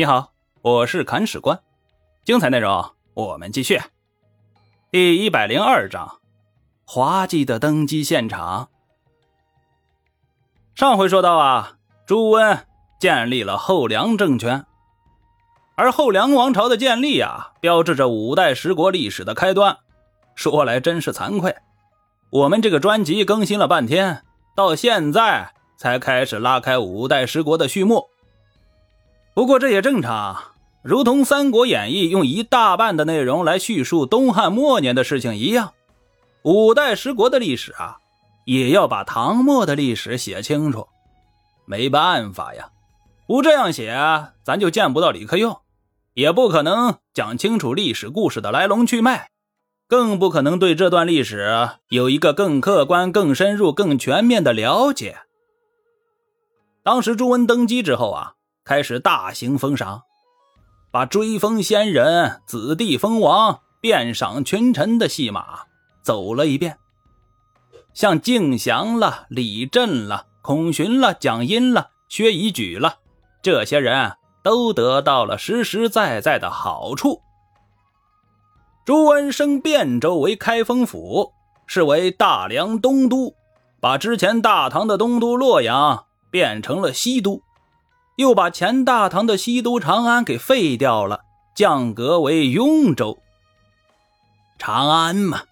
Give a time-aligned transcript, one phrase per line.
[0.00, 1.60] 你好，我是砍史官，
[2.24, 3.78] 精彩内容我们继续。
[4.90, 6.20] 第一百零二章，
[6.86, 8.70] 滑稽的登基现场。
[10.74, 11.76] 上回说到啊，
[12.06, 12.66] 朱温
[12.98, 14.64] 建立了后梁政权，
[15.76, 19.76] 而后梁王朝的建立啊，标志着五代十国历史的开端。
[20.34, 21.54] 说来真是惭愧，
[22.30, 24.22] 我们这个专辑更新了半天，
[24.56, 28.08] 到现在才开始拉开五代十国的序幕。
[29.32, 30.36] 不过这也正常，
[30.82, 35.72] 如同《三国演义》用一大半的内容来叙述东汉末年的事情一样，
[36.42, 37.98] 五代十国的历史啊，
[38.44, 40.88] 也要把唐末的历史写清楚。
[41.64, 42.70] 没办法呀，
[43.26, 43.96] 不这样写，
[44.42, 45.60] 咱就见不到李克用，
[46.14, 49.30] 也不可能讲清楚历史故事的来龙去脉，
[49.86, 55.20] 更不可能对这段历史有一个更客观、更深入、更全面的了解。
[56.82, 58.34] 当时朱温登基之后啊。
[58.70, 60.04] 开始大型封赏，
[60.92, 65.62] 把追封先人、子弟封王、遍赏群臣的戏码
[66.02, 66.78] 走了一遍，
[67.94, 72.98] 像敬祥了、李振了、孔寻了、蒋殷了、薛夷举了，
[73.42, 74.12] 这些人
[74.44, 77.22] 都得到了实实在在的好处。
[78.84, 81.32] 朱温升汴州为开封府，
[81.66, 83.34] 是为大梁东都，
[83.80, 87.42] 把之前大唐的东都洛阳变成了西都。
[88.20, 91.22] 又把前大唐的西都长安给废掉了，
[91.54, 93.18] 降格为雍州。
[94.58, 95.44] 长安嘛，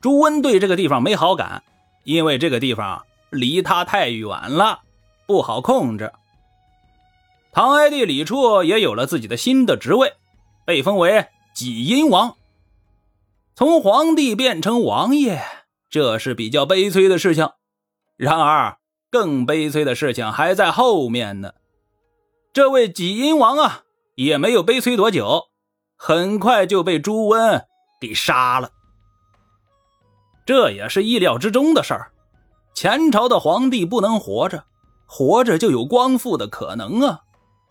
[0.00, 1.64] 朱温对这个地方没好感，
[2.04, 4.82] 因为这个地方离他太远了，
[5.26, 6.12] 不好控制。
[7.50, 10.14] 唐哀帝李处也有了自己的新的职位，
[10.64, 12.36] 被封为济阴王。
[13.56, 15.42] 从皇帝变成王爷，
[15.90, 17.50] 这是比较悲催的事情。
[18.16, 18.78] 然而，
[19.10, 21.54] 更悲催的事情还在后面呢。
[22.52, 23.82] 这位济阴王啊，
[24.16, 25.44] 也没有悲催多久，
[25.96, 27.64] 很快就被朱温
[28.00, 28.70] 给杀了。
[30.46, 32.10] 这也是意料之中的事儿。
[32.74, 34.64] 前朝的皇帝不能活着，
[35.06, 37.20] 活着就有光复的可能啊。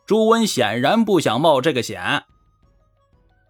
[0.06, 2.24] 朱温显然不想冒这个险。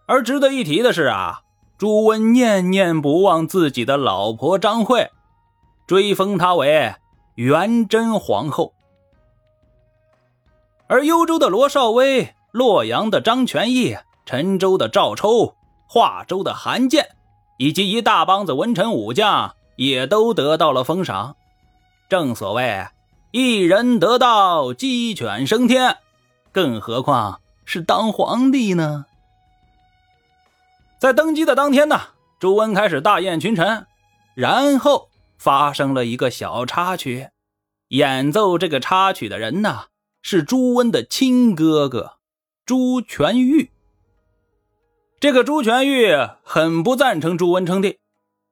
[0.08, 1.42] 而值得一提的是啊，
[1.78, 5.12] 朱温念念不忘自己的老婆张惠，
[5.86, 6.96] 追封她为
[7.36, 8.74] 元贞皇后。
[10.88, 15.56] 而幽州的罗绍威、洛阳的张全义、陈州的赵抽、
[15.86, 17.10] 华州的韩建，
[17.58, 21.36] 以及一大帮子文臣武将，也都得到了封赏。
[22.08, 22.88] 正所谓
[23.32, 25.98] 一人得道，鸡犬升天，
[26.54, 29.06] 更何况是当皇帝呢？
[31.00, 32.00] 在登基的当天呢，
[32.40, 33.86] 朱温开始大宴群臣，
[34.36, 37.30] 然后发生了一个小插曲。
[37.90, 39.86] 演奏这个插曲的人呢？
[40.30, 42.18] 是朱温的亲哥哥
[42.66, 43.72] 朱全玉。
[45.22, 48.00] 这个朱全玉很不赞成朱温称帝。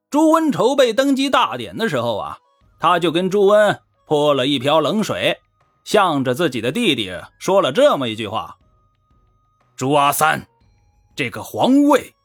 [0.10, 2.38] 朱温筹备登基大典的时候啊，
[2.80, 5.42] 他就跟朱温泼了一瓢冷水，
[5.84, 8.56] 向着自己的弟弟说了这么一句话
[9.76, 10.48] ：“朱阿三，
[11.14, 12.16] 这个皇位，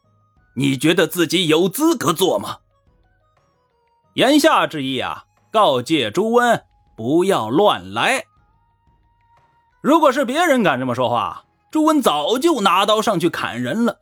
[0.55, 2.59] 你觉得自己有资格做吗？”
[4.15, 6.63] 言下之意啊，告诫朱温
[6.95, 8.27] 不要乱来。
[9.81, 13.97] 如果是别人敢这么说话，朱温早就拿刀上去砍人了。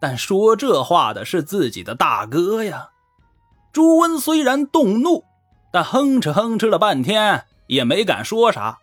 [0.00, 2.90] 但说这话的是自己的大哥呀。
[3.72, 5.24] 朱温虽然动怒，
[5.70, 8.78] 但哼哧哼哧了半天也没敢说啥。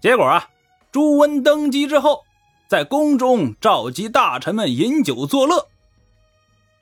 [0.00, 0.48] 结果啊，
[0.90, 2.24] 朱温登基之后，
[2.68, 5.68] 在宫中召集大臣们饮酒作乐。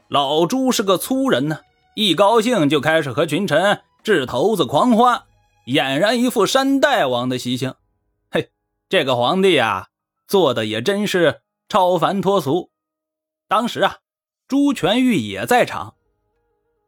[0.09, 1.60] 老朱是个粗人呢，
[1.94, 5.22] 一高兴就开始和群臣掷骰子狂欢，
[5.66, 7.75] 俨然一副山大王的习性。
[8.91, 9.87] 这个皇帝啊，
[10.27, 12.73] 做的也真是超凡脱俗。
[13.47, 13.99] 当时啊，
[14.49, 15.95] 朱全玉也在场，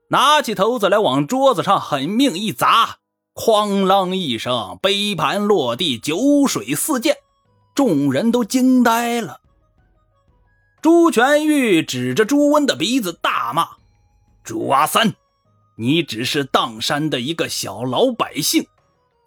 [0.09, 2.99] 拿起骰子来往桌子上狠命一砸，
[3.37, 7.15] 哐啷一声，杯盘落地，酒水四溅，
[7.73, 9.39] 众人都惊呆了。
[10.81, 13.77] 朱全玉指着朱温的鼻子大骂
[14.43, 15.15] ：“朱阿三，
[15.77, 18.67] 你只是砀山的一个小老百姓。”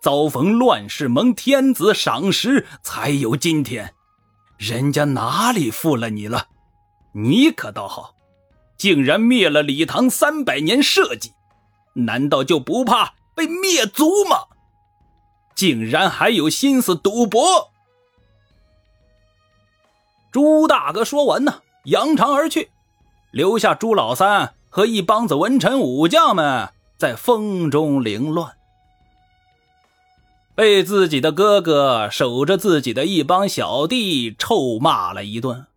[0.05, 3.95] 遭逢乱世，蒙天子赏识，才有今天。
[4.55, 6.49] 人家哪里负了你了？
[7.13, 8.13] 你可倒好，
[8.77, 11.31] 竟然灭了李唐三百年社稷，
[11.93, 14.41] 难道就不怕被灭族吗？
[15.55, 17.71] 竟然还有心思赌博！
[20.31, 22.69] 朱大哥说完呢，扬长而去，
[23.31, 28.54] 留下朱老三和一帮子文臣武将们在风中凌乱。
[30.55, 35.67] 被自己的哥哥守着自己的一帮小弟臭骂了一顿。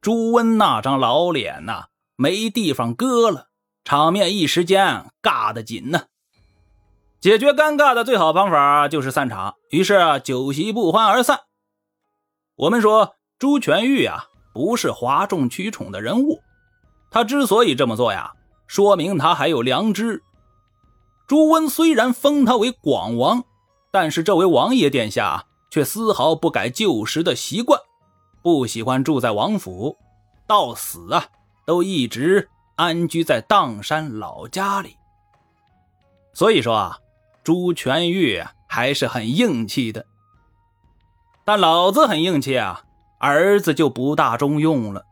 [0.00, 3.48] 朱温那张老脸呐，没地方搁了，
[3.82, 6.02] 场面一时间尬得紧呢。
[7.20, 11.40] 解决尴尬的最好方法就是散场，于是酒席不欢而散。
[12.54, 16.38] 我们说朱全玉啊，不是哗众取宠的人物，
[17.10, 18.34] 他之所以这么做呀，
[18.68, 20.22] 说明他还有良知。
[21.26, 23.42] 朱温虽然封他为广王，
[23.90, 27.80] 但是这位王爷殿下却丝毫不改旧时的习惯，
[28.42, 29.96] 不喜欢住在王府，
[30.46, 31.26] 到死啊
[31.66, 34.96] 都一直安居在砀山老家里。
[36.32, 36.98] 所以说啊。
[37.44, 40.04] 朱全玉还是很硬气的，
[41.46, 42.84] 但老子很硬气啊，
[43.18, 45.06] 儿子就不大中用了。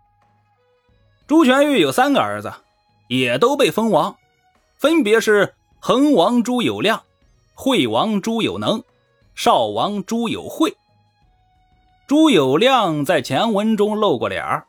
[1.27, 2.53] 朱全玉有三个儿子，
[3.09, 4.19] 也都被封王，
[4.77, 7.05] 分别是恒王朱有亮、
[7.59, 8.85] 惠王朱有能、
[9.35, 10.77] 少王朱有惠。
[12.07, 14.67] 朱有亮在前文中露过脸儿，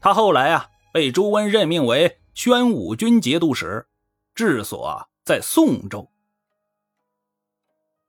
[0.00, 3.86] 他后来啊被朱温任命为宣武军节度使，
[4.32, 6.08] 治所在宋州。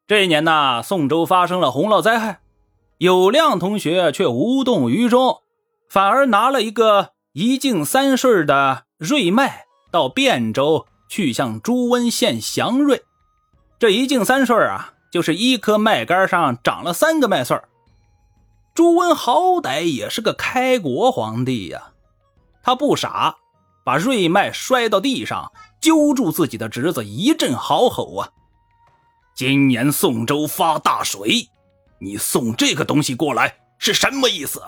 [0.05, 2.41] 这一年呢，宋州发生了洪涝灾害，
[2.99, 5.41] 有亮同学却无动于衷，
[5.89, 13.03] 反而拿了一个一境三顺的瑞麦到汴州去向朱温献祥瑞。
[13.81, 17.59] 这一境三顺啊，就是一棵麦杆上长了三个麦穗
[18.75, 21.91] 朱温好歹也是个开国皇帝呀，
[22.61, 23.37] 他不傻，
[23.83, 25.51] 把瑞麦摔到地上，
[25.81, 28.29] 揪住自己的侄子，一阵嚎吼啊！
[29.33, 31.49] 今年宋州发大水，
[31.97, 34.61] 你送这个东西过来是什么意思？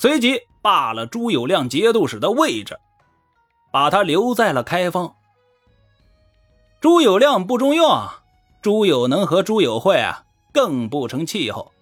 [0.00, 2.76] 随即罢了朱有亮节度使的位置，
[3.72, 5.14] 把他留在了开封。
[6.84, 8.10] 朱有亮不中用，
[8.60, 11.72] 朱有能和朱有惠啊更不成气候。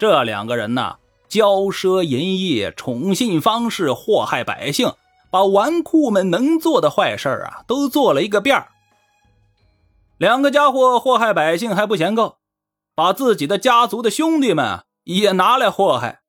[0.00, 0.96] 这两个人呐，
[1.28, 4.94] 骄奢淫逸，宠信方士，祸害百姓，
[5.30, 8.66] 把纨绔们能做的坏事啊都做了一个遍儿。
[10.18, 12.38] 两个家伙祸害百姓还不嫌够，
[12.96, 16.22] 把自己的家族的兄弟们也拿来祸害。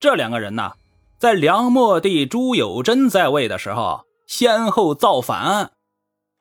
[0.00, 0.72] 这两个人呢，
[1.20, 5.70] 在梁末帝朱友贞在位的时候，先后造反，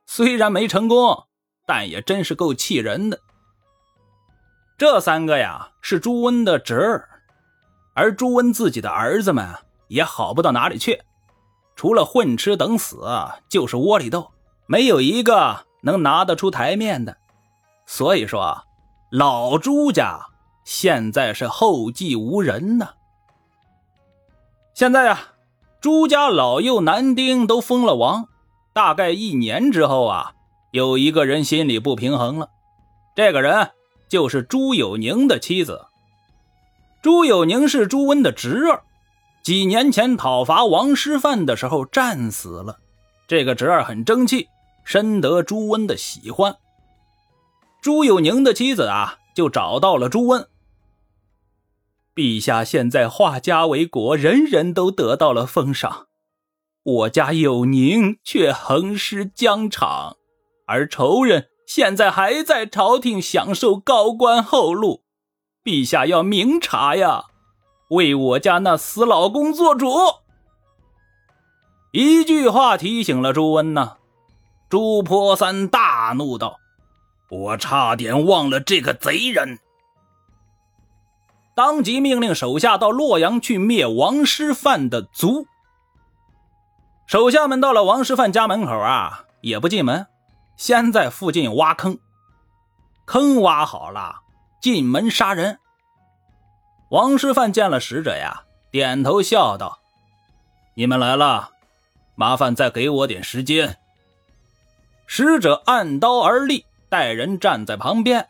[0.06, 1.26] 虽然没成功，
[1.66, 3.20] 但也真是够气人的。
[4.78, 7.10] 这三个呀，是朱温的侄儿，
[7.94, 9.48] 而朱温自己的儿子们
[9.88, 11.02] 也好不到哪里去，
[11.76, 13.06] 除了混吃等死，
[13.50, 14.32] 就是窝里斗，
[14.66, 15.66] 没有一个。
[15.86, 17.18] 能拿得出台面的，
[17.86, 18.64] 所以说
[19.12, 20.18] 老朱家
[20.64, 22.88] 现在是后继无人呢。
[24.74, 25.34] 现在啊，
[25.82, 28.30] 朱家老幼男丁都封了王，
[28.74, 30.34] 大概一年之后啊，
[30.72, 32.50] 有一个人心里不平衡了。
[33.16, 33.72] 这个人
[34.10, 35.86] 就是朱有宁的妻子。
[37.02, 38.84] 朱有宁是朱温的侄儿，
[39.44, 42.80] 几年前讨伐王师范的时候战死了。
[43.28, 44.50] 这个侄儿很争气。
[44.86, 46.58] 深得朱温的喜欢，
[47.82, 50.46] 朱有宁的妻子啊，就找到了朱温。
[52.14, 56.08] 陛下现在化家为国，人人都得到了封赏，
[56.84, 60.18] 我家有宁却横尸疆场，
[60.68, 65.02] 而仇人现在还在朝廷享受高官厚禄，
[65.64, 67.24] 陛下要明察呀，
[67.92, 69.88] 为我家那死老公做主。
[71.94, 73.98] 一句话提醒了朱温呐。
[74.68, 76.58] 朱坡三大怒道
[77.30, 79.60] ：“我差点忘了这个贼人！”
[81.56, 85.46] 当即命令手下到洛阳去灭王师范的族。
[87.06, 90.08] 手下们到了王师范家门口啊，也不进门，
[90.58, 92.00] 先在附近挖坑。
[93.06, 94.22] 坑挖好了，
[94.62, 95.60] 进门杀人。
[96.90, 99.80] 王师范见了使者呀，点头笑道
[100.76, 101.50] ：“你们来了，
[102.16, 103.78] 麻烦再给我点时间。”
[105.06, 108.30] 使者按刀而立，带人站在旁边。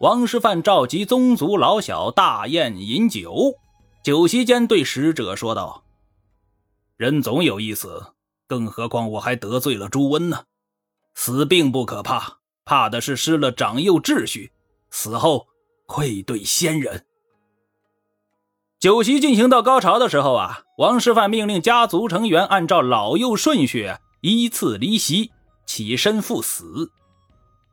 [0.00, 3.54] 王师范召集宗族老小大宴饮酒，
[4.02, 5.83] 酒席间对使者说道
[6.96, 8.12] ：“人总有一死，
[8.46, 10.44] 更何况我还得罪了朱温呢。
[11.14, 14.52] 死并不可怕，怕的是失了长幼秩序，
[14.90, 15.46] 死后
[15.86, 17.06] 愧对先人。”
[18.80, 25.32] 酒席进行到高潮的时候啊，王师范命令家族成员按照老幼顺序依次离席。
[25.66, 26.92] 起身赴死，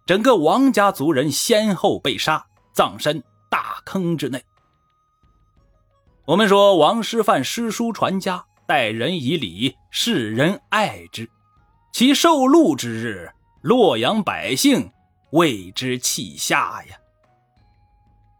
[0.08, 4.42] 整个王家族人先后被杀，葬身大坑之内。
[6.24, 11.30] 我们说，王师范诗书传家，待人以礼，世人爱之。
[11.92, 14.90] 其受禄之日，洛阳百姓
[15.32, 16.96] 为之泣下呀。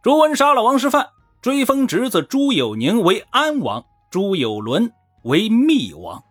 [0.02, 1.10] 朱温杀了王师范，
[1.42, 4.90] 追封侄子朱友宁为安王，朱友伦
[5.24, 6.24] 为密王。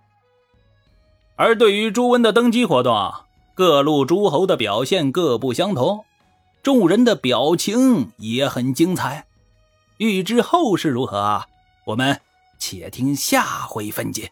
[1.36, 3.14] 而对于朱温的登基活动，
[3.54, 6.06] 各路诸侯的表现各不相同，
[6.64, 9.28] 众人的表情也很精彩。
[9.98, 11.46] 欲知后事如何啊？
[11.86, 12.20] 我们
[12.62, 14.32] 且听下回分解。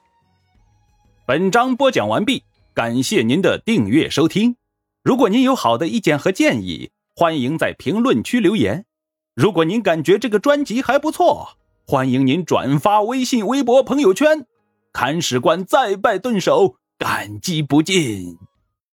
[1.25, 2.43] 本章播讲完毕，
[2.75, 4.55] 感谢您的订阅收听。
[5.03, 8.85] 如果您有好的意见和建议，欢迎在评论区留言。
[9.33, 14.45] 如果您感觉这个专辑还不错，欢迎您转发微信、微博、朋友圈。
[14.93, 18.37] 看史官再拜顿首，感激不尽。